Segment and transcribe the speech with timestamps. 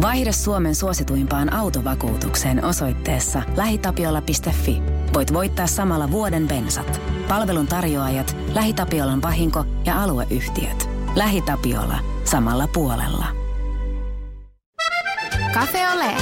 [0.00, 4.82] Vaihda Suomen suosituimpaan autovakuutukseen osoitteessa lähitapiola.fi.
[5.14, 7.00] Voit voittaa samalla vuoden bensat.
[7.28, 10.88] Palvelun tarjoajat, LähiTapiolan vahinko ja alueyhtiöt.
[11.16, 11.98] LähiTapiola.
[12.24, 13.26] Samalla puolella.
[15.54, 16.14] Cafe Ole.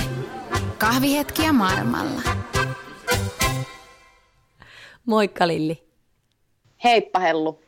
[0.79, 2.23] Kahvihetkiä maailmalla.
[5.07, 5.89] Moikka Lilli.
[6.85, 7.61] Heippa Hellu.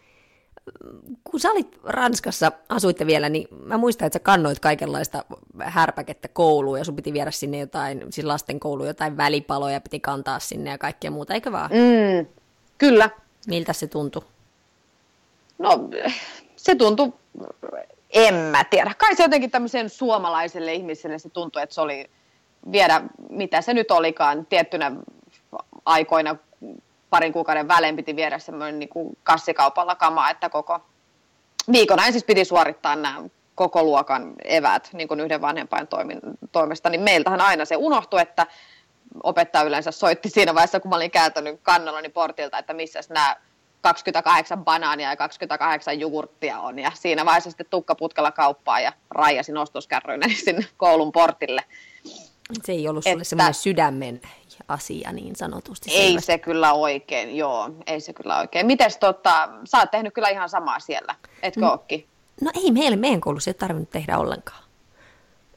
[1.25, 5.25] Kun sä olit Ranskassa, asuitte vielä, niin mä muistan, että sä kannoit kaikenlaista
[5.61, 10.38] härpäkettä kouluun ja sun piti viedä sinne jotain, siis lasten kouluun jotain välipaloja piti kantaa
[10.38, 11.70] sinne ja kaikkea muuta, eikö vaan?
[11.70, 12.27] Mm,
[12.79, 13.10] kyllä.
[13.46, 14.23] Miltä se tuntui?
[15.59, 15.88] No
[16.56, 17.12] se tuntui,
[18.10, 18.95] en mä tiedä.
[18.98, 22.10] Kai se jotenkin tämmöisen suomalaiselle ihmiselle se tuntui, että se oli
[22.73, 24.93] viedä, mitä se nyt olikaan, tiettynä
[25.84, 26.37] aikoina
[27.10, 30.80] parin kuukauden välein piti viedä semmoinen niin kuin kassikaupalla kamaa, että koko
[31.73, 33.23] viikon ajan siis piti suorittaa nämä
[33.55, 35.88] koko luokan evät niin kuin yhden vanhempain
[36.52, 38.46] toimesta, niin meiltähän aina se unohtui, että
[39.23, 43.37] opettaja yleensä soitti siinä vaiheessa, kun mä olin kääntänyt kannallani portilta, että missä nämä
[43.80, 46.79] 28 banaania ja 28 jogurttia on.
[46.79, 51.65] Ja siinä vaiheessa sitten tukkaputkalla kauppaa ja raijasin ostoskärryinä sinne koulun portille.
[52.65, 54.20] Se ei ollut sulle että, semmoinen sydämen
[54.69, 55.91] asia niin sanotusti.
[55.91, 56.27] Ei selvästi.
[56.27, 58.66] se kyllä oikein, joo, ei se kyllä oikein.
[58.66, 62.07] Mites tota, sä oot tehnyt kyllä ihan samaa siellä, etkö no, ookin?
[62.41, 64.62] No ei meille, meidän koulussa ei tarvinnut tehdä ollenkaan.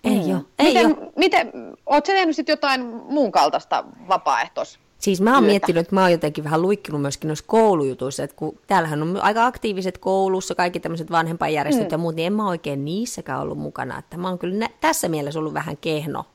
[0.04, 0.36] Ei mm.
[0.36, 0.42] ole.
[0.60, 1.12] Ei miten, ole.
[1.16, 1.52] miten,
[1.86, 4.80] oot sä tehnyt sitten jotain muun kaltaista vapaaehtois?
[5.00, 8.60] Siis mä oon miettinyt, että mä oon jotenkin vähän luikkinut myöskin noissa koulujutuissa, että kun
[8.68, 11.92] täällähän on aika aktiiviset koulussa, kaikki tämmöiset vanhempainjärjestöt mm.
[11.92, 14.00] ja muut, niin en mä oikein niissäkään ollut mukana.
[14.00, 16.26] Että mä oon kyllä nä- tässä mielessä ollut vähän kehno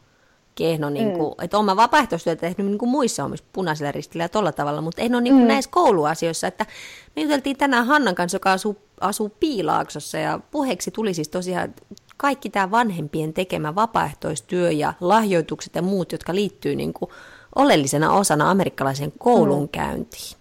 [0.59, 1.45] kehno, niin kuin, mm.
[1.45, 5.15] että olen vapaaehtoistyötä tehnyt niin kuin muissa omissa punaisilla ristillä ja tolla tavalla, mutta en
[5.15, 5.49] ole niin kuin mm.
[5.49, 6.67] näissä kouluasioissa, että
[7.17, 11.75] me juteltiin tänään Hannan kanssa, joka asuu, asuu Piilaaksossa ja puheeksi tuli siis tosiaan
[12.17, 17.11] kaikki tämä vanhempien tekemä vapaaehtoistyö ja lahjoitukset ja muut, jotka liittyy niin kuin
[17.55, 20.39] oleellisena osana amerikkalaiseen koulunkäyntiin.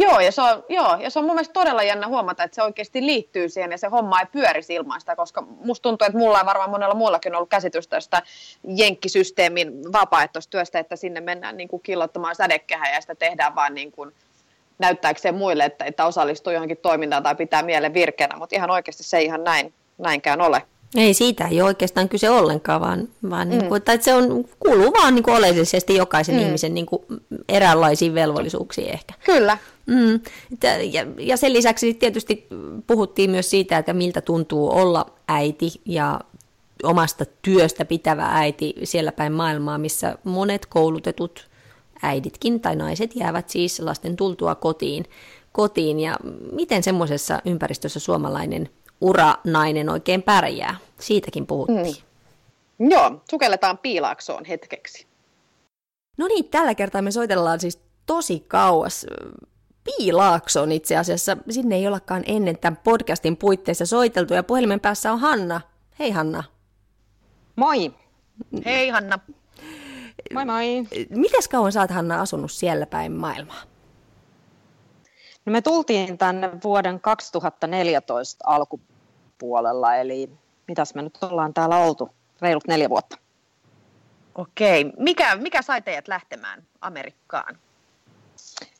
[0.00, 2.62] Joo ja, se on, joo, ja se on mun mielestä todella jännä huomata, että se
[2.62, 6.38] oikeasti liittyy siihen ja se homma ei pyörisi ilman sitä, koska musta tuntuu, että mulla
[6.38, 8.22] ja varmaan monella muullakin on ollut käsitys tästä
[8.64, 14.12] jenkkisysteemin vapaaehtoistyöstä, että sinne mennään niin kuin killottamaan sädekehää ja sitä tehdään vaan niin kuin
[14.78, 19.16] näyttääkseen muille, että, että osallistuu johonkin toimintaan tai pitää mielen virkeänä, mutta ihan oikeasti se
[19.16, 20.62] ei ihan näin, näinkään ole.
[20.96, 23.60] Ei siitä ei ole oikeastaan kyse ollenkaan, vaan, vaan niin mm.
[23.60, 26.40] niin kuin, että se on, kuuluu vaan niin kuin oleellisesti jokaisen mm.
[26.40, 27.02] ihmisen niin kuin
[27.48, 29.14] eräänlaisiin velvollisuuksiin ehkä.
[29.24, 29.58] Kyllä.
[29.88, 30.20] Mm.
[30.92, 32.46] Ja, ja sen lisäksi tietysti
[32.86, 36.20] puhuttiin myös siitä, että miltä tuntuu olla äiti ja
[36.82, 41.48] omasta työstä pitävä äiti siellä päin maailmaa, missä monet koulutetut
[42.02, 45.04] äiditkin tai naiset jäävät siis lasten tultua kotiin.
[45.52, 46.00] kotiin.
[46.00, 46.16] Ja
[46.52, 48.68] miten semmoisessa ympäristössä suomalainen
[49.00, 50.76] uranainen oikein pärjää.
[51.00, 51.96] Siitäkin puhuttiin.
[52.78, 52.90] Mm.
[52.90, 55.06] Joo, sukelletaan piilaaksoon hetkeksi.
[56.16, 59.06] No niin, tällä kertaa me soitellaan siis tosi kauas.
[59.96, 61.36] Piilaaksoon itse asiassa.
[61.50, 65.60] Sinne ei ollakaan ennen tämän podcastin puitteissa soiteltu ja puhelimen päässä on Hanna.
[65.98, 66.44] Hei Hanna.
[67.56, 67.94] Moi.
[68.64, 69.18] Hei Hanna.
[70.34, 70.66] Moi moi.
[71.10, 73.62] Mites kauan sä oot Hanna asunut siellä päin maailmaa?
[75.46, 80.30] No me tultiin tänne vuoden 2014 alkupuolella, eli
[80.68, 82.10] mitäs me nyt ollaan täällä oltu,
[82.40, 83.16] reilut neljä vuotta.
[84.34, 87.58] Okei, mikä, mikä sai teidät lähtemään Amerikkaan?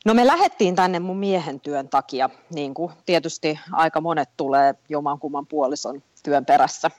[0.05, 5.47] No me lähdettiin tänne mun miehen työn takia, niin kuin tietysti aika monet tulee jomankumman
[5.47, 6.91] puolison työn perässä.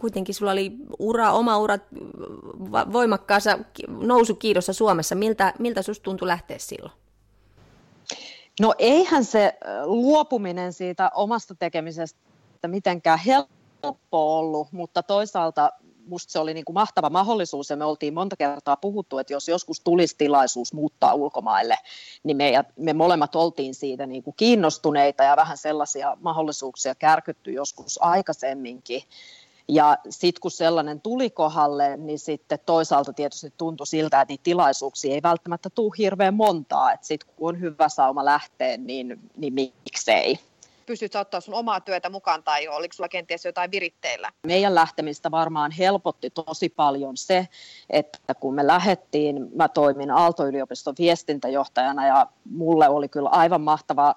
[0.00, 1.78] Kuitenkin sulla oli ura, oma ura
[2.92, 3.58] voimakkaassa
[3.88, 5.14] nousukiidossa Suomessa.
[5.14, 6.92] Miltä, miltä susta tuntui lähteä silloin?
[8.60, 12.18] No eihän se luopuminen siitä omasta tekemisestä
[12.66, 15.70] mitenkään helppo ollut, mutta toisaalta
[16.10, 19.48] musta se oli niin kuin mahtava mahdollisuus ja me oltiin monta kertaa puhuttu, että jos
[19.48, 21.76] joskus tulisi tilaisuus muuttaa ulkomaille,
[22.22, 28.02] niin me, me molemmat oltiin siitä niin kuin kiinnostuneita ja vähän sellaisia mahdollisuuksia kärkytty joskus
[28.02, 29.02] aikaisemminkin.
[29.68, 35.14] Ja sitten kun sellainen tuli kohdalle, niin sitten toisaalta tietysti tuntui siltä, että niitä tilaisuuksia
[35.14, 36.92] ei välttämättä tule hirveän montaa.
[36.92, 40.38] Että sitten kun on hyvä sauma lähteä, niin, niin miksei
[40.90, 44.30] pystyt ottaa sun omaa työtä mukaan tai oliko sulla kenties jotain viritteillä?
[44.46, 47.48] Meidän lähtemistä varmaan helpotti tosi paljon se,
[47.90, 54.08] että kun me lähettiin, mä toimin Aalto-yliopiston viestintäjohtajana ja mulle oli kyllä aivan mahtava,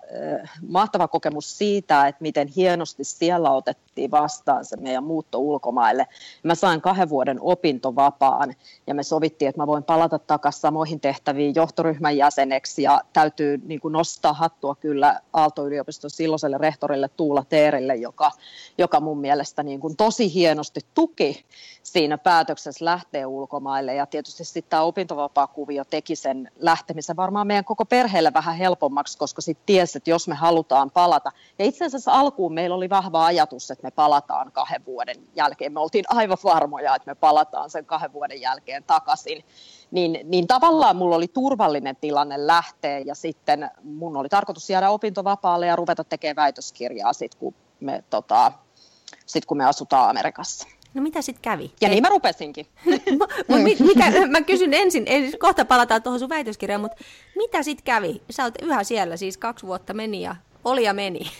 [0.42, 6.08] äh, mahtava kokemus siitä, että miten hienosti siellä otettiin vastaan se meidän muutto ulkomaille.
[6.44, 8.54] Mä sain kahden vuoden opintovapaan
[8.88, 13.80] ja me sovittiin, että mä voin palata takaisin samoihin tehtäviin johtoryhmän jäseneksi ja täytyy niin
[13.80, 18.32] kuin nostaa hattua kyllä Aalto-yliopiston silloiselle rehtorille Tuula Teerille, joka,
[18.78, 21.46] joka mun mielestä niin kuin tosi hienosti tuki
[21.84, 23.96] siinä päätöksessä lähteä ulkomaille.
[23.96, 29.42] Ja tietysti sitten tämä opintovapaakuvio teki sen lähtemisen varmaan meidän koko perheelle vähän helpommaksi, koska
[29.42, 31.32] sitten tiesi, että jos me halutaan palata.
[31.60, 35.74] Ja itse asiassa alkuun meillä oli vahva ajatus, että me palataan kahden vuoden jälkeen.
[35.74, 39.46] Me oltiin aivan varmoja, että me palataan sen kahden vuoden jälkeen takaisin.
[39.94, 45.66] Niin, niin tavallaan mulla oli turvallinen tilanne lähteä ja sitten mun oli tarkoitus jäädä opintovapaalle
[45.66, 48.52] ja ruveta tekemään väitöskirjaa sitten, kun me, tota,
[49.26, 50.68] sit, kun me asutaan Amerikassa.
[50.94, 51.72] No mitä sitten kävi?
[51.82, 52.68] Ja niin mä rupesinkin.
[53.48, 57.04] Mut mikä, mä kysyn ensin, ensin kohta palataan tuohon sun väitöskirjaan, mutta
[57.36, 58.22] mitä sitten kävi?
[58.30, 60.36] Sä oot yhä siellä, siis kaksi vuotta meni ja
[60.66, 61.32] oli ja meni.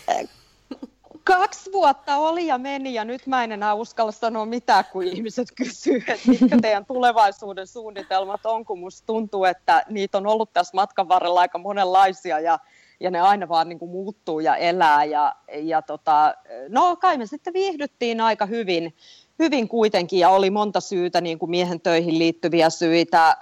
[1.24, 5.48] Kaksi vuotta oli ja meni ja nyt mä en enää uskalla sanoa mitään, kun ihmiset
[5.56, 10.74] kysyy, että mitkä teidän tulevaisuuden suunnitelmat on, kun musta tuntuu, että niitä on ollut tässä
[10.74, 12.58] matkan varrella aika monenlaisia ja
[13.00, 15.04] ja ne aina vaan niin kuin muuttuu ja elää.
[15.04, 16.34] Ja, ja tota,
[16.68, 18.96] no kai me sitten viihdyttiin aika hyvin,
[19.38, 23.36] hyvin kuitenkin ja oli monta syytä, niin kuin miehen töihin liittyviä syitä.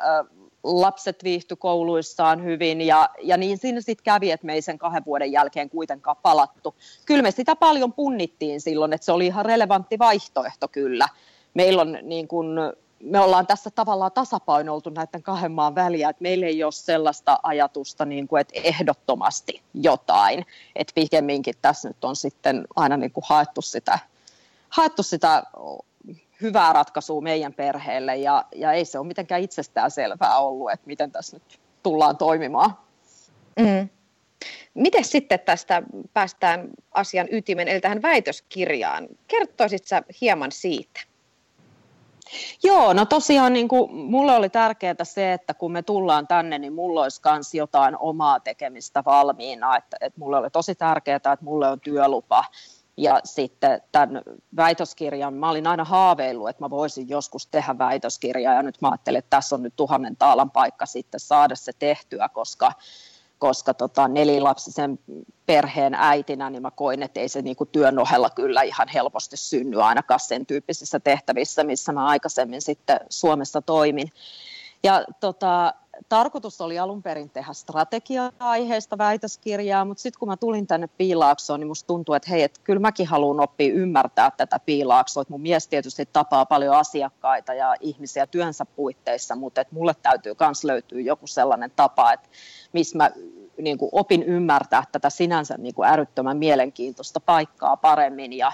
[0.64, 5.04] Lapset viihtyi kouluissaan hyvin ja, ja niin siinä sitten kävi, että me ei sen kahden
[5.06, 6.74] vuoden jälkeen kuitenkaan palattu.
[7.06, 11.08] Kyllä me sitä paljon punnittiin silloin, että se oli ihan relevantti vaihtoehto kyllä.
[11.54, 12.46] Meillä on niin kuin
[13.02, 18.04] me ollaan tässä tavallaan tasapainoltu näiden kahden maan väliä, että meillä ei ole sellaista ajatusta,
[18.04, 23.62] niin kuin, että ehdottomasti jotain, että pikemminkin tässä nyt on sitten aina niin kuin haettu,
[23.62, 23.98] sitä,
[24.68, 25.42] haettu sitä
[26.42, 31.12] hyvää ratkaisua meidän perheelle ja, ja ei se ole mitenkään itsestään selvää ollut, että miten
[31.12, 32.78] tässä nyt tullaan toimimaan.
[33.60, 33.88] Mm.
[34.74, 39.08] Miten sitten tästä päästään asian ytimen, eli tähän väitöskirjaan?
[39.28, 41.00] Kertoisit sä hieman siitä?
[42.62, 46.72] Joo, no tosiaan niin kuin, mulle oli tärkeää se, että kun me tullaan tänne, niin
[46.72, 49.76] mulla olisi myös jotain omaa tekemistä valmiina.
[49.76, 52.44] Että, että mulle oli tosi tärkeää, että mulle on työlupa.
[52.96, 54.22] Ja sitten tämän
[54.56, 59.18] väitöskirjan, mä olin aina haaveillut, että mä voisin joskus tehdä väitöskirjaa, ja nyt mä ajattelin,
[59.18, 62.72] että tässä on nyt tuhannen taalan paikka sitten saada se tehtyä, koska
[63.42, 64.98] koska tota, nelilapsisen
[65.46, 69.36] perheen äitinä, niin mä koin, että ei se niin kuin työn ohella kyllä ihan helposti
[69.36, 74.12] synny ainakaan sen tyyppisissä tehtävissä, missä mä aikaisemmin sitten Suomessa toimin.
[74.84, 75.74] Ja tota,
[76.08, 81.68] tarkoitus oli alun perin tehdä strategia-aiheesta väitöskirjaa, mutta sitten kun mä tulin tänne Piilaaksoon, niin
[81.68, 85.20] musta tuntuu, että hei, että kyllä mäkin haluan oppia ymmärtää tätä Piilaaksoa.
[85.20, 90.34] Että mun mies tietysti tapaa paljon asiakkaita ja ihmisiä työnsä puitteissa, mutta että mulle täytyy
[90.40, 92.28] myös löytyä joku sellainen tapa, että
[92.72, 93.10] missä mä
[93.58, 98.52] niin opin ymmärtää tätä sinänsä niin kuin älyttömän mielenkiintoista paikkaa paremmin ja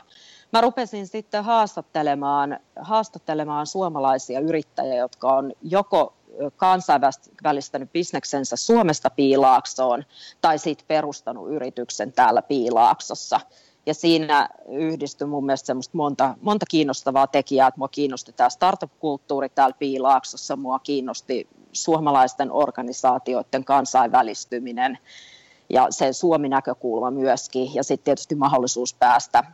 [0.53, 6.15] mä rupesin sitten haastattelemaan, haastattelemaan suomalaisia yrittäjiä, jotka on joko
[6.57, 10.05] kansainvälistänyt bisneksensä Suomesta Piilaaksoon
[10.41, 13.41] tai sitten perustanut yrityksen täällä Piilaaksossa.
[13.87, 19.49] Ja siinä yhdistyi mun mielestä semmoista monta, monta kiinnostavaa tekijää, että mua kiinnosti tämä startup-kulttuuri
[19.49, 24.99] täällä Piilaaksossa, mua kiinnosti suomalaisten organisaatioiden kansainvälistyminen
[25.71, 29.45] ja se Suomi-näkökulma myöskin, ja sitten tietysti mahdollisuus päästä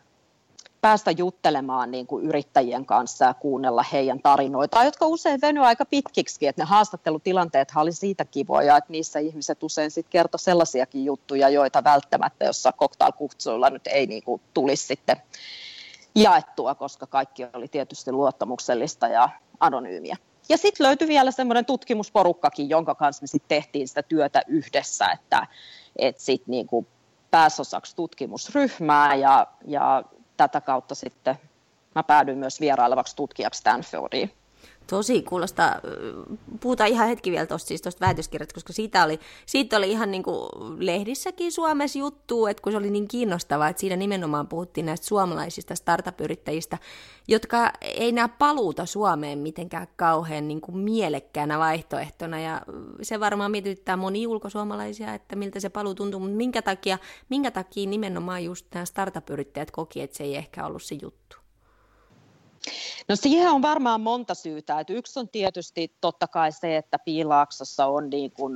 [0.84, 6.46] päästä juttelemaan niin kuin yrittäjien kanssa ja kuunnella heidän tarinoita, jotka usein venyvät aika pitkiksi,
[6.46, 11.84] että ne haastattelutilanteet oli siitä kivoja, että niissä ihmiset usein sitten kertoi sellaisiakin juttuja, joita
[11.84, 15.16] välttämättä jossa cocktailkutsuilla nyt ei niin kuin tulisi sitten
[16.14, 19.28] jaettua, koska kaikki oli tietysti luottamuksellista ja
[19.60, 20.16] anonyymiä.
[20.48, 25.46] Ja sitten löytyi vielä semmoinen tutkimusporukkakin, jonka kanssa me sitten tehtiin sitä työtä yhdessä, että
[25.96, 26.86] et sitten niinku
[27.30, 30.04] pääsi osaksi tutkimusryhmää ja, ja
[30.36, 31.36] tätä kautta sitten
[31.94, 34.32] mä päädyin myös vierailevaksi tutkijaksi Stanfordiin.
[34.86, 35.80] Tosi kuulostaa,
[36.60, 40.48] puhutaan ihan hetki vielä tuosta siis väitöskirjasta, koska siitä oli, siitä oli ihan niin kuin
[40.78, 45.74] lehdissäkin Suomessa juttu, että kun se oli niin kiinnostavaa, että siinä nimenomaan puhuttiin näistä suomalaisista
[45.74, 46.78] startup-yrittäjistä,
[47.28, 52.62] jotka ei näe paluuta Suomeen mitenkään kauhean niin kuin mielekkäänä vaihtoehtona, ja
[53.02, 56.98] se varmaan mietityttää moni ulkosuomalaisia, että miltä se paluu tuntuu, mutta minkä takia,
[57.28, 61.43] minkä takia nimenomaan just nämä startup-yrittäjät koki, että se ei ehkä ollut se juttu?
[63.08, 64.80] No siihen on varmaan monta syytä.
[64.80, 68.54] Et yksi on tietysti totta kai se, että Piilaaksossa on niin kuin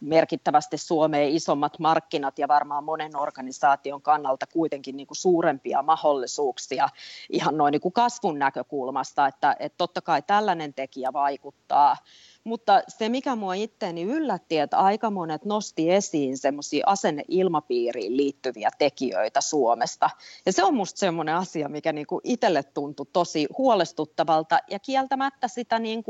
[0.00, 6.88] merkittävästi Suomeen isommat markkinat ja varmaan monen organisaation kannalta kuitenkin niin kuin suurempia mahdollisuuksia
[7.30, 11.96] ihan noin niin kuin kasvun näkökulmasta, että, että totta kai tällainen tekijä vaikuttaa.
[12.44, 19.40] Mutta se, mikä mua itteeni yllätti, että aika monet nosti esiin semmoisia asenneilmapiiriin liittyviä tekijöitä
[19.40, 20.10] Suomesta.
[20.46, 25.78] Ja se on musta semmoinen asia, mikä niinku itselle tuntui tosi huolestuttavalta ja kieltämättä sitä
[25.78, 26.04] niin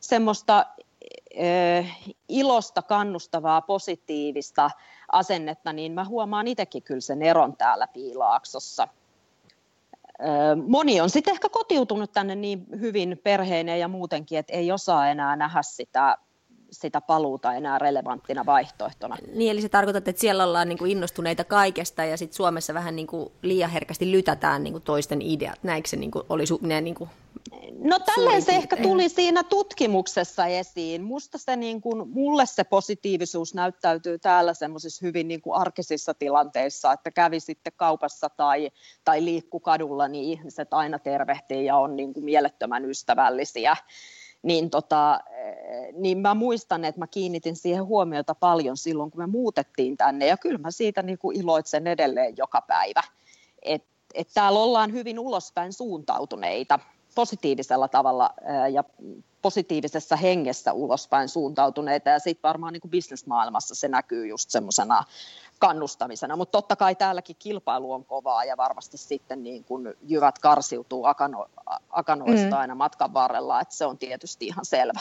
[0.00, 0.66] semmoista
[1.40, 1.98] äh,
[2.28, 4.70] ilosta, kannustavaa, positiivista
[5.12, 8.88] asennetta, niin mä huomaan itsekin kyllä sen eron täällä Piilaaksossa
[10.66, 15.36] moni on sitten ehkä kotiutunut tänne niin hyvin perheineen ja muutenkin, että ei osaa enää
[15.36, 16.18] nähdä sitä
[16.70, 19.16] sitä paluuta enää relevanttina vaihtoehtona.
[19.34, 22.96] Niin, eli se tarkoittaa, että siellä ollaan niin kuin innostuneita kaikesta ja sitten Suomessa vähän
[22.96, 25.58] niin kuin liian herkästi lytätään niin kuin toisten ideat.
[25.62, 27.10] Näikö se niin kuin, oli su- ne niin kuin
[27.78, 31.02] No tälleen se ehkä tuli siinä tutkimuksessa esiin.
[31.02, 36.92] Musta se niin kuin, mulle se positiivisuus näyttäytyy täällä semmoisissa hyvin niin kuin arkisissa tilanteissa,
[36.92, 38.70] että kävi sitten kaupassa tai,
[39.04, 43.76] tai liikku kadulla, niin ihmiset aina tervehtii ja on niin kuin mielettömän ystävällisiä
[44.42, 45.20] niin, tota,
[45.92, 50.36] niin mä muistan, että mä kiinnitin siihen huomiota paljon silloin, kun me muutettiin tänne, ja
[50.36, 53.02] kyllä mä siitä niin kuin iloitsen edelleen joka päivä,
[53.62, 56.78] että et täällä ollaan hyvin ulospäin suuntautuneita.
[57.14, 58.34] Positiivisella tavalla
[58.72, 58.84] ja
[59.42, 62.10] positiivisessa hengessä ulospäin suuntautuneita.
[62.10, 65.04] Ja sitten varmaan niin kuin bisnesmaailmassa se näkyy just semmoisena
[65.58, 71.04] kannustamisena, mutta totta kai täälläkin kilpailu on kovaa ja varmasti sitten niin kuin jyvät karsiutuu
[71.04, 71.46] akano,
[71.90, 72.60] akanoista mm.
[72.60, 75.00] aina matkan varrella, että se on tietysti ihan selvä.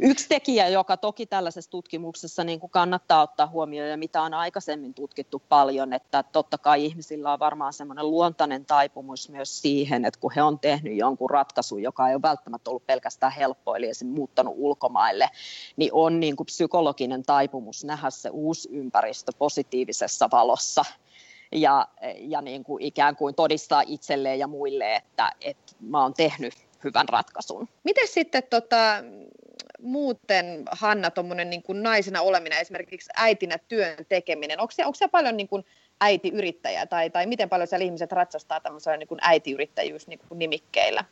[0.00, 4.94] Yksi tekijä, joka toki tällaisessa tutkimuksessa niin kuin kannattaa ottaa huomioon ja mitä on aikaisemmin
[4.94, 10.32] tutkittu paljon, että totta kai ihmisillä on varmaan semmoinen luontainen taipumus myös siihen, että kun
[10.36, 14.08] he on tehnyt jonkun ratkaisun, joka ei ole välttämättä ollut pelkästään helppo, eli esim.
[14.08, 15.30] muuttanut ulkomaille,
[15.76, 20.84] niin on niin kuin psykologinen taipumus nähdä se uusi ympäristö positiivisessa valossa
[21.52, 21.88] ja,
[22.18, 27.08] ja niin kuin ikään kuin todistaa itselleen ja muille, että, että mä oon tehnyt hyvän
[27.08, 27.68] ratkaisun.
[27.84, 28.76] Miten sitten tota,
[29.82, 35.36] muuten, Hanna, tuommoinen niin naisena oleminen, esimerkiksi äitinä työn tekeminen, onko se, onko se paljon
[35.36, 35.64] niin kuin
[36.86, 41.04] tai, tai miten paljon siellä ihmiset ratsastaa tämmöisellä niin kuin äitiyrittäjyys niin kuin nimikkeillä?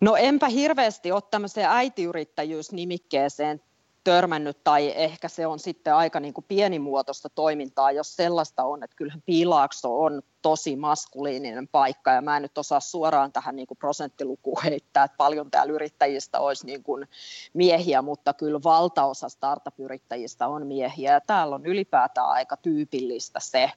[0.00, 3.60] No enpä hirveästi ole tämmöiseen äitiyrittäjyysnimikkeeseen
[4.04, 8.96] törmännyt, tai ehkä se on sitten aika niin kuin pienimuotoista toimintaa, jos sellaista on, että
[8.96, 13.78] kyllähän Piilaakso on tosi maskuliininen paikka, ja mä en nyt osaa suoraan tähän niin kuin
[13.78, 17.08] prosenttilukuun heittää, että paljon täällä yrittäjistä olisi niin kuin
[17.54, 23.72] miehiä, mutta kyllä valtaosa startup-yrittäjistä on miehiä, ja täällä on ylipäätään aika tyypillistä se,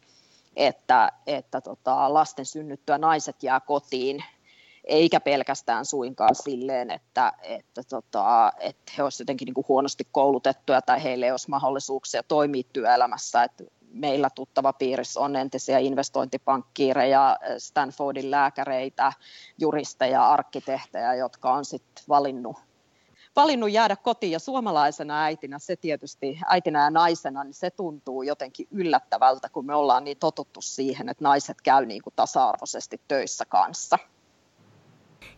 [0.56, 4.24] että, että tota, lasten synnyttyä naiset jää kotiin
[4.84, 10.82] eikä pelkästään suinkaan silleen, että, että, tota, että he olisivat jotenkin niin kuin huonosti koulutettuja
[10.82, 13.44] tai heille ei olisi mahdollisuuksia toimia työelämässä.
[13.44, 19.14] Että meillä tuttava piirissä on entisiä investointipankkiireja, Stanfordin lääkäreitä,
[19.58, 22.58] juristeja, arkkitehtejä, jotka on sitten valinnut
[23.36, 28.68] valinnut jäädä kotiin ja suomalaisena äitinä se tietysti, äitinä ja naisena, niin se tuntuu jotenkin
[28.72, 34.00] yllättävältä, kun me ollaan niin totuttu siihen, että naiset käy niin kuin tasa-arvoisesti töissä kanssa.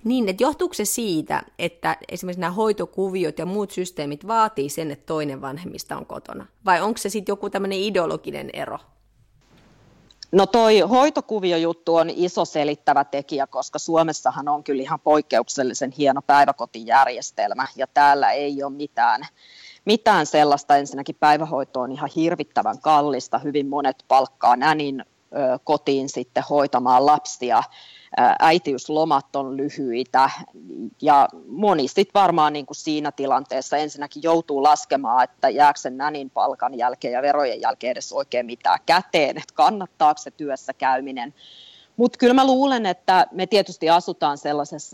[0.04, 5.06] Niin, että johtuuko se siitä, että esimerkiksi nämä hoitokuviot ja muut systeemit vaatii sen, että
[5.06, 6.46] toinen vanhemmista on kotona?
[6.66, 8.80] Vai onko se sitten joku tämmöinen ideologinen ero?
[10.32, 17.68] No toi hoitokuviojuttu on iso selittävä tekijä, koska Suomessahan on kyllä ihan poikkeuksellisen hieno päiväkotijärjestelmä
[17.76, 19.22] ja täällä ei ole mitään,
[19.86, 20.78] mitään sellaista.
[20.78, 23.40] Ensinnäkin päivähoito on ihan hirvittävän kallista.
[23.40, 27.64] Hyvin monet palkkaa nänin ö, kotiin sitten hoitamaan lapsia
[28.40, 30.30] äitiyslomat on lyhyitä.
[31.02, 36.30] Ja moni sitten varmaan niin kuin siinä tilanteessa ensinnäkin joutuu laskemaan, että jääkö sen nänin
[36.30, 41.34] palkan jälkeen ja verojen jälkeen edes oikein mitään käteen, että kannattaako se työssä käyminen.
[41.98, 44.38] Mutta kyllä mä luulen, että me tietysti asutaan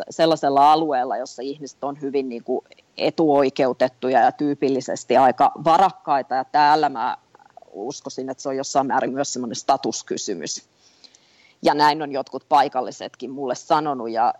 [0.09, 2.65] sellaisella alueella, jossa ihmiset on hyvin niin kuin
[2.97, 6.35] etuoikeutettuja ja tyypillisesti aika varakkaita.
[6.35, 7.17] Ja täällä mä
[7.71, 10.69] uskoisin, että se on jossain määrin myös semmoinen statuskysymys
[11.61, 14.33] ja näin on jotkut paikallisetkin mulle sanonut ja,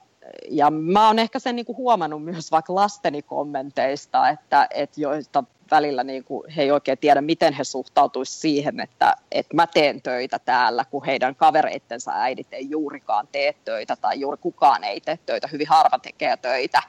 [0.50, 6.04] ja mä oon ehkä sen niin huomannut myös vaikka lasteni kommenteista, että, että joista välillä
[6.04, 10.86] niin he ei oikein tiedä, miten he suhtautuisivat siihen, että, että mä teen töitä täällä,
[10.86, 15.68] kun heidän kavereittensa äidit ei juurikaan tee töitä tai juuri kukaan ei tee töitä, hyvin
[15.68, 16.84] harva tekee töitä.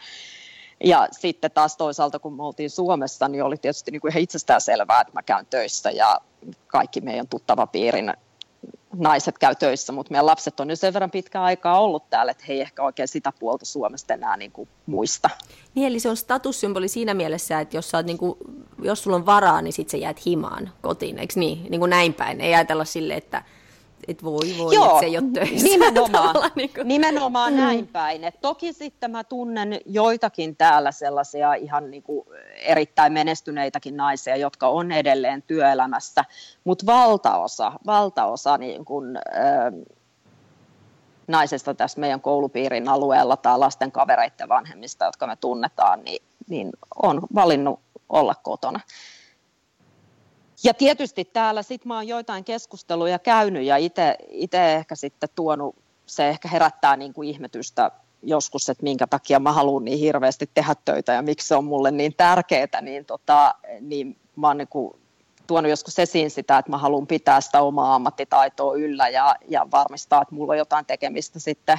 [0.85, 5.01] Ja sitten taas toisaalta, kun me oltiin Suomessa, niin oli tietysti niin ihan itsestään selvää,
[5.01, 6.21] että mä käyn töissä ja
[6.67, 8.13] kaikki meidän tuttava piirin
[8.97, 12.45] naiset käy töissä, mutta meidän lapset on jo sen verran pitkään aikaa ollut täällä, että
[12.49, 15.31] he ei ehkä oikein sitä puolta Suomesta enää niin kuin muista.
[15.75, 18.39] Niin, eli se on statussymboli siinä mielessä, että jos, niin kuin,
[18.83, 21.67] jos sulla on varaa, niin sitten sä jäät himaan kotiin, eikö niin?
[21.71, 22.41] Niin kuin näin päin.
[22.41, 23.43] Ei ajatella sille, että
[24.09, 25.69] että voi voi, Joo, että se ei ole töissä.
[25.79, 26.89] Nimenomaan, niin kuin.
[26.89, 27.61] nimenomaan mm.
[27.61, 28.25] näin päin.
[28.25, 32.27] Et toki sitten mä tunnen joitakin täällä sellaisia ihan niin kuin
[32.57, 36.25] erittäin menestyneitäkin naisia, jotka on edelleen työelämässä,
[36.65, 39.97] mutta valtaosa, valtaosa niin kuin, äh,
[41.31, 46.71] naisesta tässä meidän koulupiirin alueella tai lasten kavereiden vanhemmista, jotka me tunnetaan, niin, niin
[47.03, 48.81] on valinnut olla kotona.
[50.65, 53.77] Ja tietysti täällä sit mä oon joitain keskusteluja käynyt ja
[54.31, 55.77] itse ehkä sitten tuonut
[56.07, 57.91] se ehkä herättää niin kuin ihmetystä
[58.23, 61.91] joskus, että minkä takia mä haluan niin hirveästi tehdä töitä ja miksi se on mulle
[61.91, 64.97] niin tärkeää, niin, tota, niin mä oon niin kuin
[65.47, 70.23] tuonut joskus esiin sitä, että mä haluan pitää sitä omaa ammattitaitoa yllä ja, ja varmistaa,
[70.23, 71.79] että mulla on jotain tekemistä sitten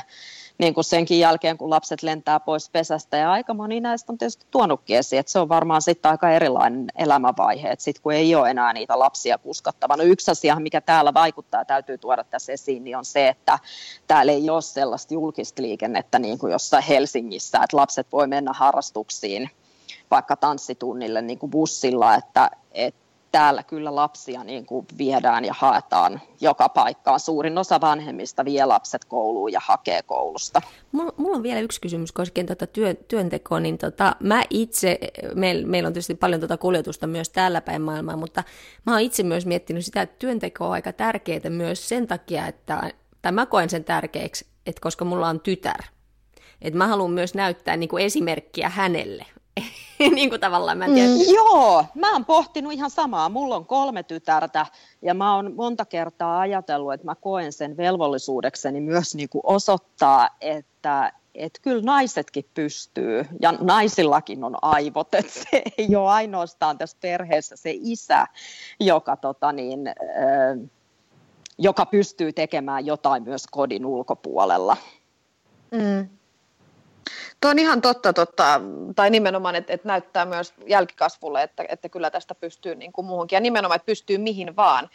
[0.62, 3.18] niin kuin senkin jälkeen, kun lapset lentää pois pesästä.
[3.18, 6.88] Ja aika moni näistä on tietysti tuonutkin esiin, että se on varmaan sitten aika erilainen
[6.96, 10.04] elämänvaihe, että sitten kun ei ole enää niitä lapsia kuskattavana.
[10.04, 13.60] No yksi asia, mikä täällä vaikuttaa, täytyy tuoda tässä esiin, niin on se, että
[14.08, 19.50] täällä ei ole sellaista julkista liikennettä niin kuin jossain Helsingissä, että lapset voi mennä harrastuksiin
[20.12, 23.02] vaikka tanssitunnille niin kuin bussilla, että, että
[23.32, 27.20] täällä kyllä lapsia niin kuin viedään ja haetaan joka paikkaan.
[27.20, 30.62] Suurin osa vanhemmista vie lapset kouluun ja hakee koulusta.
[30.92, 33.60] Mulla, mulla on vielä yksi kysymys koskien tuota työ, työntekoa.
[33.60, 35.00] Niin tota, mä itse,
[35.36, 38.44] meillä meil on tietysti paljon tuota kuljetusta myös täällä päin maailmaa, mutta
[38.86, 42.92] mä oon itse myös miettinyt sitä, että työnteko on aika tärkeää myös sen takia, että,
[43.22, 45.84] tai mä koen sen tärkeäksi, että koska mulla on tytär,
[46.62, 49.26] että mä haluan myös näyttää niin kuin esimerkkiä hänelle.
[50.16, 51.10] niin kuin tavallaan, mä en tiedä.
[51.10, 53.30] Mm, joo, mä oon pohtinut ihan samaa.
[53.30, 54.66] Mulla on kolme tytärtä
[55.02, 60.30] ja mä oon monta kertaa ajatellut, että mä koen sen velvollisuudekseni myös niin kuin osoittaa,
[60.42, 66.98] että että kyllä naisetkin pystyy ja naisillakin on aivot, että se ei ole ainoastaan tässä
[67.02, 68.28] perheessä se isä,
[68.80, 70.70] joka, tota niin, äh,
[71.58, 74.78] joka pystyy tekemään jotain myös kodin ulkopuolella.
[75.72, 76.10] Mm.
[77.42, 78.62] Tuo on ihan totta, totta
[78.96, 83.36] tai nimenomaan, että, että näyttää myös jälkikasvulle, että, että kyllä tästä pystyy niin kuin muuhunkin,
[83.36, 84.90] ja nimenomaan, että pystyy mihin vaan.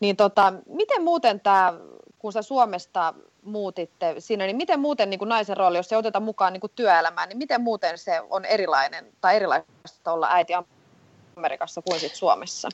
[0.00, 1.74] Niin tota, miten muuten tämä,
[2.18, 6.22] kun sä Suomesta muutitte siinä, niin miten muuten niin kuin naisen rooli, jos se otetaan
[6.22, 10.52] mukaan niin kuin työelämään, niin miten muuten se on erilainen tai erilaista olla äiti
[11.36, 12.68] Amerikassa kuin sit Suomessa?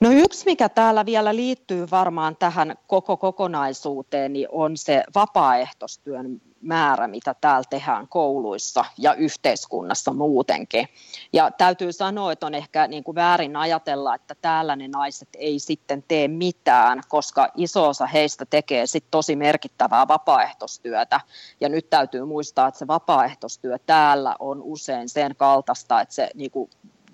[0.00, 7.08] No yksi, mikä täällä vielä liittyy varmaan tähän koko kokonaisuuteen, niin on se vapaaehtoistyön määrä,
[7.08, 10.88] mitä täällä tehdään kouluissa ja yhteiskunnassa muutenkin.
[11.32, 15.58] Ja täytyy sanoa, että on ehkä niin kuin väärin ajatella, että täällä ne naiset ei
[15.58, 21.20] sitten tee mitään, koska iso osa heistä tekee sitten tosi merkittävää vapaaehtoistyötä.
[21.60, 26.50] Ja nyt täytyy muistaa, että se vapaaehtoistyö täällä on usein sen kaltaista, että se niin
[26.50, 26.70] kuin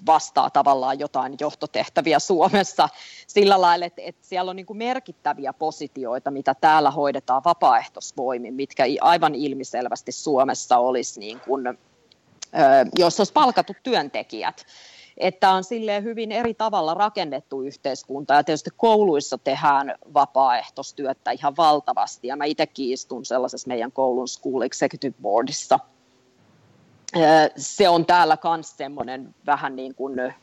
[0.07, 2.89] vastaa tavallaan jotain johtotehtäviä Suomessa
[3.27, 8.85] sillä lailla, että, että siellä on niin kuin merkittäviä positioita, mitä täällä hoidetaan vapaaehtoisvoimin, mitkä
[9.01, 11.79] aivan ilmiselvästi Suomessa olisi, niin kuin,
[12.99, 14.67] jos olisi palkatut työntekijät
[15.17, 18.35] että on silleen hyvin eri tavalla rakennettu yhteiskunta.
[18.35, 22.29] Ja tietysti kouluissa tehdään vapaaehtoistyötä ihan valtavasti.
[22.29, 25.79] Ja mä itsekin istun sellaisessa meidän koulun School Executive Boardissa–
[27.57, 30.35] se on täällä myös semmoinen vähän niin kuin,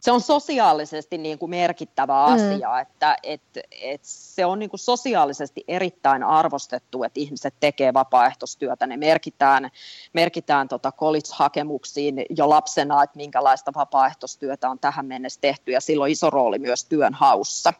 [0.00, 2.34] se on sosiaalisesti niin kuin merkittävä mm.
[2.34, 2.80] asia, mm.
[2.80, 3.40] että et,
[3.82, 8.86] et se on niin kuin sosiaalisesti erittäin arvostettu, että ihmiset tekee vapaaehtoistyötä.
[8.86, 9.70] Ne merkitään,
[10.12, 16.30] merkitään tota college-hakemuksiin jo lapsena, että minkälaista vapaaehtoistyötä on tähän mennessä tehty, ja silloin iso
[16.30, 17.72] rooli myös työnhaussa.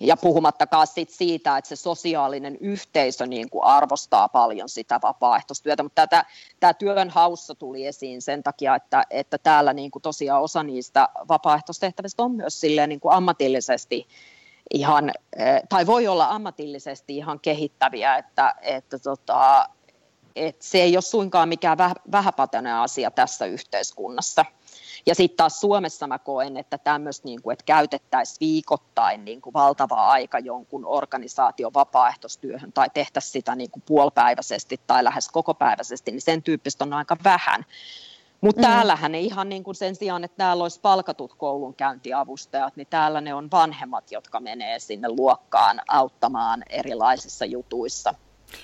[0.00, 6.06] Ja puhumattakaan sit siitä, että se sosiaalinen yhteisö niin kuin arvostaa paljon sitä vapaaehtoistyötä, mutta
[6.60, 11.08] tämä työn haussa tuli esiin sen takia, että, että täällä niin kuin tosiaan osa niistä
[11.28, 14.08] vapaaehtoistehtävistä on myös silleen niin kuin ammatillisesti
[14.74, 19.68] ihan, eh, tai voi olla ammatillisesti ihan kehittäviä, että, että, tota,
[20.36, 21.78] että se ei ole suinkaan mikään
[22.12, 24.44] vähäpätöinen asia tässä yhteiskunnassa.
[25.06, 29.52] Ja sitten taas Suomessa mä koen, että tämmöistä, niin kuin, että käytettäisiin viikoittain niin kuin
[29.52, 36.22] valtava aika jonkun organisaation vapaaehtoistyöhön tai tehtäisiin sitä niin kuin puolipäiväisesti tai lähes kokopäiväisesti, niin
[36.22, 37.64] sen tyyppistä on aika vähän.
[38.40, 38.68] Mutta mm.
[38.68, 43.34] täällähän ei ihan niin kuin sen sijaan, että täällä olisi palkatut koulunkäyntiavustajat, niin täällä ne
[43.34, 48.14] on vanhemmat, jotka menee sinne luokkaan auttamaan erilaisissa jutuissa.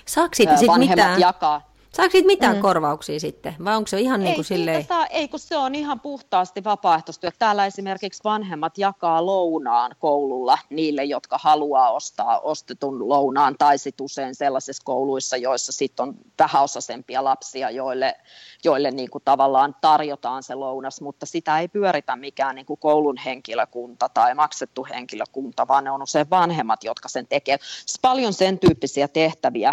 [0.05, 1.19] Saako siitä sitten mitään?
[1.19, 1.76] jakaa.
[1.93, 2.61] Saako siitä mitään mm.
[2.61, 4.83] korvauksia sitten, vai onko se ihan niin kuin silleen?
[4.83, 7.31] Saa, ei, kun se on ihan puhtaasti vapaaehtoistyö.
[7.39, 14.35] Täällä esimerkiksi vanhemmat jakaa lounaan koululla niille, jotka haluaa ostaa ostetun lounaan, tai sitten usein
[14.35, 18.15] sellaisissa kouluissa, joissa sitten on vähäosaisempia lapsia, joille,
[18.63, 23.17] joille niin kuin tavallaan tarjotaan se lounas, mutta sitä ei pyöritä mikään niin kuin koulun
[23.17, 27.61] henkilökunta tai maksettu henkilökunta, vaan ne on usein vanhemmat, jotka sen tekevät.
[28.01, 29.71] Paljon sen tyyppisiä tehtäviä,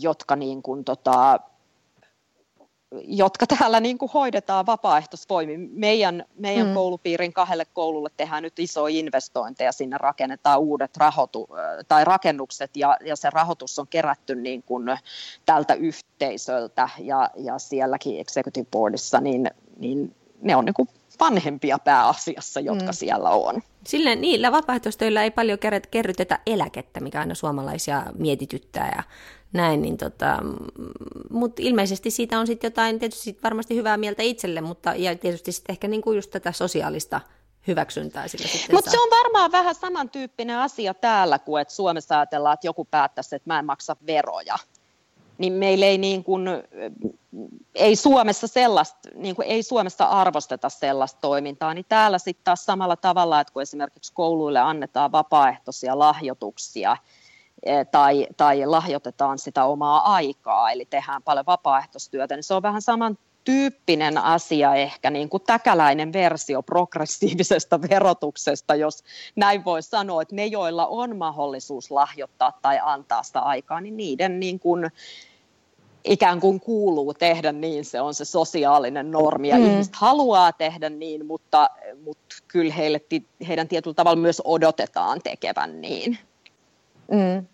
[0.00, 1.40] jotka, niin kuin, tota,
[3.04, 5.70] jotka täällä niin kuin hoidetaan vapaaehtoisvoimin.
[5.72, 6.74] Meidän, meidän mm.
[6.74, 11.48] koulupiirin kahdelle koululle tehdään nyt iso investointeja, sinne rakennetaan uudet rahoitu,
[11.88, 14.98] tai rakennukset ja, ja se rahoitus on kerätty niin kuin
[15.46, 20.88] tältä yhteisöltä ja, ja sielläkin executive boardissa, niin, niin ne on niin kuin
[21.20, 22.92] vanhempia pääasiassa, jotka mm.
[22.92, 23.62] siellä on.
[23.86, 25.58] Sillä niillä vapaaehtoistöillä ei paljon
[25.90, 29.02] kerrytetä eläkettä, mikä aina suomalaisia mietityttää ja
[29.52, 30.38] näin, niin tota,
[31.30, 35.52] mutta ilmeisesti siitä on sitten jotain, tietysti sit varmasti hyvää mieltä itselle, mutta ja tietysti
[35.52, 37.20] sitten ehkä niinku just tätä sosiaalista
[37.66, 42.54] hyväksyntää sillä sitten Mutta se on varmaan vähän samantyyppinen asia täällä, kuin että Suomessa ajatellaan,
[42.54, 44.56] että joku päättäisi, että mä en maksa veroja.
[45.38, 46.48] Niin meillä ei, niin kuin,
[47.74, 52.96] ei, Suomessa sellaista, niin kuin, ei Suomessa arvosteta sellaista toimintaa, niin täällä sitten taas samalla
[52.96, 57.21] tavalla, että kun esimerkiksi kouluille annetaan vapaaehtoisia lahjoituksia, eh,
[57.90, 63.18] tai, tai lahjoitetaan sitä omaa aikaa, eli tehdään paljon vapaaehtoistyötä, niin se on vähän saman
[63.44, 69.04] tyyppinen asia ehkä niin kuin täkäläinen versio progressiivisesta verotuksesta, jos
[69.36, 74.40] näin voi sanoa, että ne, joilla on mahdollisuus lahjoittaa tai antaa sitä aikaa, niin niiden
[74.40, 74.90] niin kuin,
[76.04, 79.66] ikään kuin kuuluu tehdä niin, se on se sosiaalinen normi ja mm.
[79.66, 81.70] ihmiset haluaa tehdä niin, mutta,
[82.04, 83.00] mutta kyllä heille,
[83.48, 86.18] heidän tietyllä tavalla myös odotetaan tekevän niin.
[87.12, 87.46] Mm.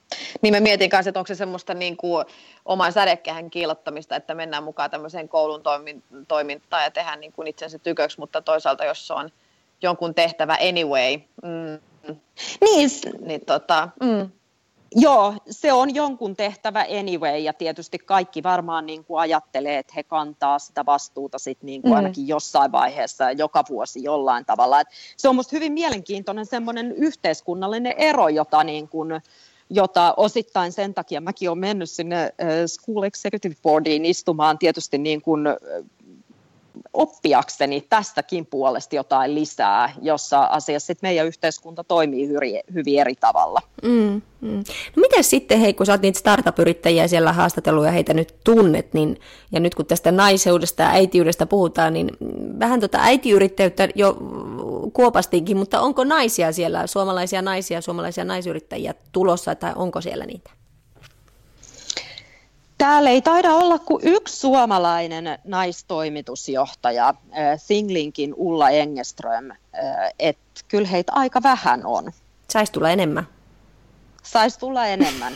[0.42, 2.25] Niin mä mietin kanssa, että onko se semmoista niin kuin
[2.64, 5.62] oman sädekehän kiilottamista, että mennään mukaan tämmöiseen koulun
[6.29, 9.31] toimintaan ja tehdään niin kuin itsensä tyköksi, mutta toisaalta jos se on
[9.83, 11.79] jonkun tehtävä anyway, mm,
[12.61, 12.90] niin,
[13.21, 14.31] niin tota, mm.
[14.94, 20.03] Joo, se on jonkun tehtävä anyway ja tietysti kaikki varmaan niin kuin ajattelee, että he
[20.03, 21.97] kantaa sitä vastuuta sit niin kuin mm.
[21.97, 24.81] ainakin jossain vaiheessa ja joka vuosi jollain tavalla.
[24.81, 29.21] Et se on minusta hyvin mielenkiintoinen semmoinen yhteiskunnallinen ero, jota, niin kuin,
[29.70, 32.33] jota osittain sen takia mäkin olen mennyt sinne
[32.66, 35.46] School Executive Boardiin istumaan tietysti niin kuin
[36.92, 42.28] oppiakseni tästäkin puolesta jotain lisää, jossa asiassa sit meidän yhteiskunta toimii
[42.74, 43.61] hyvin, eri tavalla.
[43.83, 44.64] Mm, mm.
[44.96, 48.94] No miten sitten, hei, kun sä oot niitä startup-yrittäjiä siellä haastatellut ja heitä nyt tunnet,
[48.94, 49.20] niin,
[49.52, 52.11] ja nyt kun tästä naiseudesta ja äitiydestä puhutaan, niin
[52.59, 54.16] vähän tuota äitiyrittäjyyttä jo
[54.99, 60.51] kuopastiinkin, mutta onko naisia siellä, suomalaisia naisia, suomalaisia naisyrittäjiä tulossa, tai onko siellä niitä?
[62.79, 67.15] Täällä ei taida olla kuin yksi suomalainen naistoimitusjohtaja,
[67.57, 69.51] Singlinkin Ulla Engeström,
[70.19, 72.13] että kyllä heitä aika vähän on.
[72.51, 73.29] Saisi tulla enemmän.
[74.23, 75.33] Saisi tulla enemmän.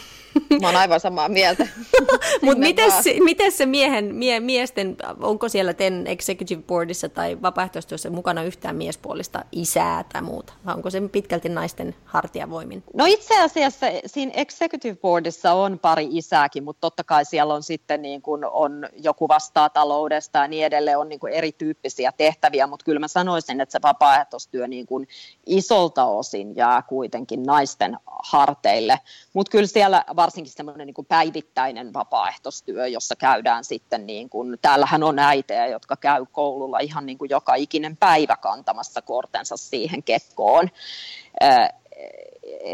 [0.61, 1.69] Mä oon aivan samaa mieltä.
[2.43, 8.11] Mutta miten se, miten se miehen, mie, miesten, onko siellä TEN Executive Boardissa tai vapaaehtoistyössä
[8.11, 10.53] mukana yhtään miespuolista isää tai muuta?
[10.67, 12.83] Vai onko se pitkälti naisten hartiavoimin?
[12.95, 18.03] No itse asiassa siinä Executive Boardissa on pari isääkin, mutta totta kai siellä on sitten
[18.03, 22.85] niin kuin on joku vastaa taloudesta ja niin edelleen, on niin kuin erityyppisiä tehtäviä, mutta
[22.85, 25.09] kyllä mä sanoisin, että se vapaaehtoistyö niin kuin
[25.47, 28.99] isolta osin jää kuitenkin naisten harteille.
[29.33, 35.19] Mutta kyllä siellä varsinkin semmoinen niin päivittäinen vapaaehtoistyö, jossa käydään sitten, niin kuin, täällähän on
[35.19, 40.69] äitejä, jotka käy koululla ihan niin kuin joka ikinen päivä kantamassa kortensa siihen kekkoon.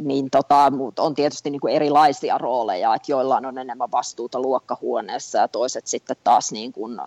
[0.03, 5.49] niin tota, on tietysti niin kuin erilaisia rooleja, että joillain on enemmän vastuuta luokkahuoneessa ja
[5.49, 7.01] toiset sitten taas niin kuin,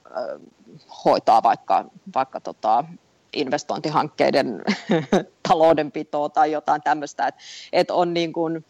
[1.06, 2.84] hoitaa vaikka, vaikka tota,
[3.34, 4.62] investointihankkeiden
[5.48, 7.42] taloudenpitoa tai jotain tämmöistä, että
[7.74, 8.66] et on niin kuin,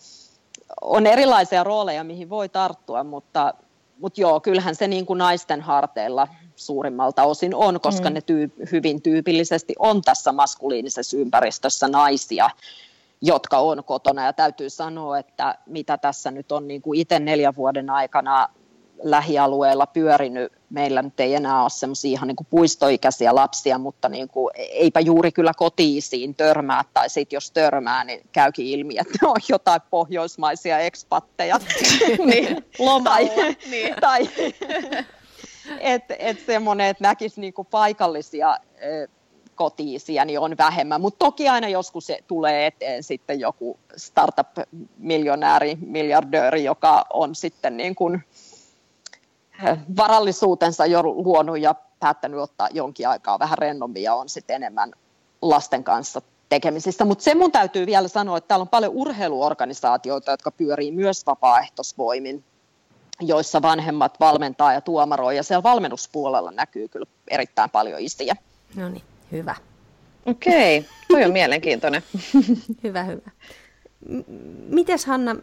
[0.81, 3.53] on erilaisia rooleja, mihin voi tarttua, mutta,
[3.99, 8.13] mutta joo, kyllähän se niin kuin naisten harteilla suurimmalta osin on, koska mm.
[8.13, 12.49] ne tyy- hyvin tyypillisesti on tässä maskuliinisessa ympäristössä naisia,
[13.21, 14.25] jotka on kotona.
[14.25, 18.49] Ja täytyy sanoa, että mitä tässä nyt on niin kuin itse neljän vuoden aikana
[19.03, 20.51] lähialueella pyörinyt.
[20.69, 24.99] Meillä nyt ei enää ole semmoisia ihan niin kuin puistoikäisiä lapsia, mutta niin kuin, eipä
[24.99, 29.81] juuri kyllä kotiisiin törmää, tai sitten jos törmää, niin käykin ilmi, että ne on jotain
[29.89, 31.59] pohjoismaisia ekspatteja
[32.25, 33.11] niin, lomalla.
[33.11, 33.95] Tai, niin.
[34.01, 34.29] tai
[35.79, 38.57] että et semmoinen, että näkisi niin kuin paikallisia
[39.55, 41.01] kotiisiä, niin on vähemmän.
[41.01, 47.95] Mutta toki aina joskus se tulee eteen sitten joku startup-miljonääri, miljardööri, joka on sitten niin
[47.95, 48.23] kuin
[49.97, 54.91] varallisuutensa jo luonut ja päättänyt ottaa jonkin aikaa vähän rennommin ja on sitten enemmän
[55.41, 57.06] lasten kanssa tekemisissä.
[57.06, 62.43] Mutta se mun täytyy vielä sanoa, että täällä on paljon urheiluorganisaatioita, jotka pyörii myös vapaaehtoisvoimin,
[63.21, 68.36] joissa vanhemmat valmentaa ja tuomaroi, ja siellä valmennuspuolella näkyy kyllä erittäin paljon isiä.
[68.76, 69.56] No niin, hyvä.
[70.26, 70.91] Okei, okay.
[71.08, 72.04] toi on mielenkiintoinen.
[72.84, 73.32] hyvä, hyvä.
[74.67, 75.36] Mites Hanna,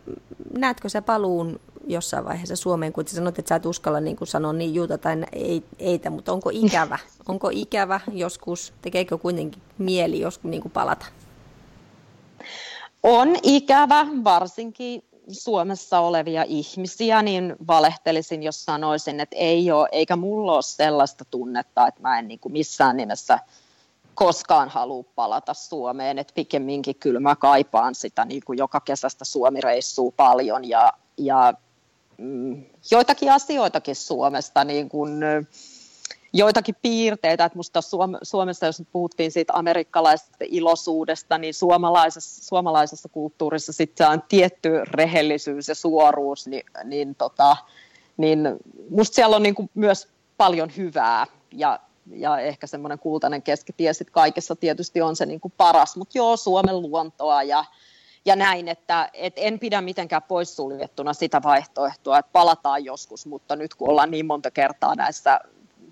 [0.59, 4.53] näetkö sä paluun jossain vaiheessa Suomeen, kun sanoit, että sä et uskalla niin kuin sanoa
[4.53, 6.99] niin juuta tai ei, eitä, mutta onko ikävä?
[7.29, 8.73] Onko ikävä joskus?
[8.83, 11.07] Tekeekö kuitenkin mieli joskus niin kuin palata?
[13.03, 20.55] On ikävä, varsinkin Suomessa olevia ihmisiä, niin valehtelisin, jos sanoisin, että ei ole, eikä mulla
[20.55, 23.39] ole sellaista tunnetta, että mä en niin kuin missään nimessä
[24.15, 30.13] koskaan halua palata Suomeen, että pikemminkin kyllä mä kaipaan sitä niin kuin joka kesästä Suomi-reissua
[30.17, 31.55] paljon ja, ja
[32.91, 35.21] joitakin asioitakin Suomesta, niin kuin,
[36.33, 37.81] joitakin piirteitä, että musta
[38.23, 45.75] Suomessa, jos puhuttiin siitä amerikkalaisesta iloisuudesta, niin suomalaisessa, suomalaisessa kulttuurissa sitten on tietty rehellisyys ja
[45.75, 47.57] suoruus, niin, niin, tota,
[48.17, 48.41] niin
[48.91, 54.13] musta siellä on niin kuin myös paljon hyvää ja, ja ehkä semmoinen kultainen keskitie sitten
[54.13, 57.65] kaikessa tietysti on se niin kuin paras, mutta joo, Suomen luontoa ja,
[58.29, 63.75] ja näin, että et en pidä mitenkään poissuljettuna sitä vaihtoehtoa, että palataan joskus, mutta nyt
[63.75, 65.41] kun ollaan niin monta kertaa näissä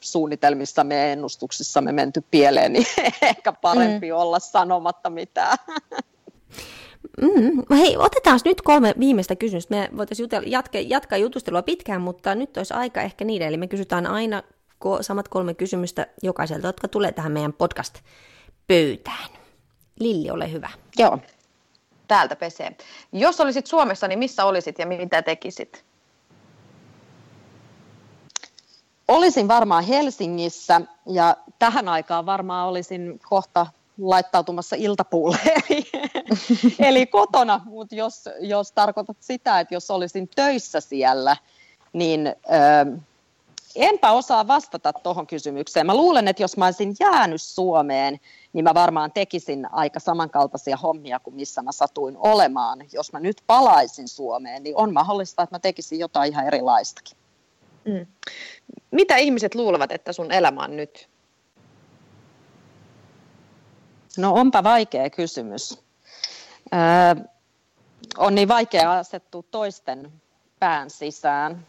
[0.00, 2.86] suunnitelmissamme ja ennustuksissamme menty pieleen, niin
[3.22, 4.16] ehkä parempi mm.
[4.16, 5.58] olla sanomatta mitään.
[7.20, 7.76] Mm.
[7.76, 9.74] Hei, otetaan nyt kolme viimeistä kysymystä.
[9.74, 13.48] Me voitaisiin jutella, jatka, jatkaa jutustelua pitkään, mutta nyt olisi aika ehkä niiden.
[13.48, 14.42] Eli me kysytään aina
[14.84, 19.30] ko- samat kolme kysymystä jokaiselta, jotka tulee tähän meidän podcast-pöytään.
[20.00, 20.70] Lilli, ole hyvä.
[20.98, 21.18] Joo,
[22.08, 22.76] täältä pesee.
[23.12, 25.84] Jos olisit Suomessa, niin missä olisit ja mitä tekisit?
[29.08, 33.66] Olisin varmaan Helsingissä ja tähän aikaan varmaan olisin kohta
[33.98, 35.38] laittautumassa iltapuulle,
[35.70, 35.90] eli,
[36.78, 41.36] eli kotona, mutta jos, jos tarkoitat sitä, että jos olisin töissä siellä,
[41.92, 42.34] niin
[43.76, 45.86] enpä osaa vastata tuohon kysymykseen.
[45.86, 48.20] Mä luulen, että jos mä olisin jäänyt Suomeen,
[48.52, 52.78] niin mä varmaan tekisin aika samankaltaisia hommia kuin missä mä satuin olemaan.
[52.92, 57.16] Jos mä nyt palaisin Suomeen, niin on mahdollista, että mä tekisin jotain ihan erilaistakin.
[57.84, 58.06] Mm.
[58.90, 61.08] Mitä ihmiset luulevat, että sun elämä on nyt?
[64.16, 65.82] No onpa vaikea kysymys.
[66.74, 67.24] Öö,
[68.18, 70.12] on niin vaikea asettua toisten
[70.58, 71.66] pään sisään.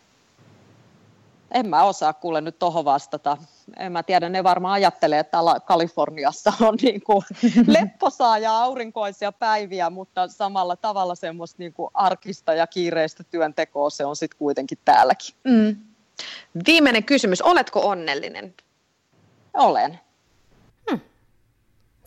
[1.57, 3.37] En mä osaa kuule nyt tuohon vastata.
[3.77, 7.23] En mä tiedä, ne varmaan ajattelee, että Kaliforniassa on niin kuin
[7.67, 14.05] lepposaa ja aurinkoisia päiviä, mutta samalla tavalla semmoista niin kuin arkista ja kiireistä työntekoa se
[14.05, 15.35] on sitten kuitenkin täälläkin.
[15.43, 15.75] Mm.
[16.67, 18.53] Viimeinen kysymys, oletko onnellinen?
[19.53, 19.99] Olen.
[20.89, 20.99] Hmm.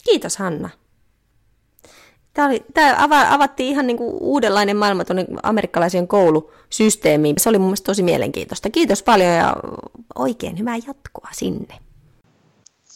[0.04, 0.70] Kiitos Hanna.
[2.34, 2.96] Tämä, oli, tämä
[3.30, 7.36] avattiin ihan niin kuin uudenlainen maailma tuonne amerikkalaiseen koulusysteemiin.
[7.38, 8.70] Se oli mun mielestä tosi mielenkiintoista.
[8.70, 9.56] Kiitos paljon ja
[10.14, 11.74] oikein hyvää jatkoa sinne.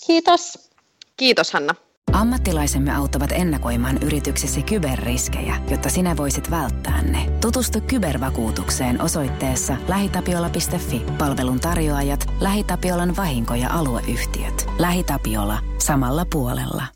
[0.06, 0.70] Kiitos.
[1.16, 1.74] Kiitos Hanna.
[2.12, 7.30] Ammattilaisemme auttavat ennakoimaan yrityksesi kyberriskejä, jotta sinä voisit välttää ne.
[7.40, 11.02] Tutustu kybervakuutukseen osoitteessa lähitapiola.fi.
[11.18, 14.66] Palvelun tarjoajat, LähiTapiolan vahinko- ja alueyhtiöt.
[14.78, 15.58] LähiTapiola.
[15.78, 16.93] Samalla puolella.